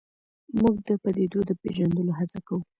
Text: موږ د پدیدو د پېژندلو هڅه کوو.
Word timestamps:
موږ 0.59 0.75
د 0.87 0.89
پدیدو 1.03 1.39
د 1.49 1.51
پېژندلو 1.61 2.11
هڅه 2.19 2.39
کوو. 2.47 2.61